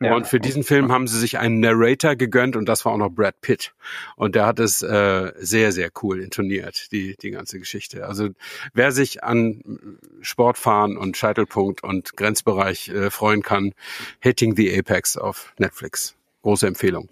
[0.00, 2.98] Ja, und für diesen Film haben sie sich einen Narrator gegönnt und das war auch
[2.98, 3.74] noch Brad Pitt.
[4.14, 8.06] Und der hat es äh, sehr, sehr cool intoniert, die, die ganze Geschichte.
[8.06, 8.28] Also
[8.72, 9.62] wer sich an
[10.20, 13.72] Sportfahren und Scheitelpunkt und Grenzbereich äh, freuen kann,
[14.20, 16.14] Hitting the Apex auf Netflix.
[16.42, 17.08] Große Empfehlung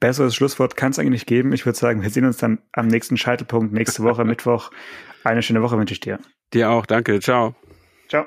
[0.00, 1.52] besseres Schlusswort kann es eigentlich geben.
[1.52, 4.70] Ich würde sagen, wir sehen uns dann am nächsten Scheitelpunkt nächste Woche, Mittwoch.
[5.24, 6.20] Eine schöne Woche wünsche ich dir.
[6.54, 7.18] Dir auch, danke.
[7.18, 7.56] Ciao.
[8.08, 8.26] Ciao.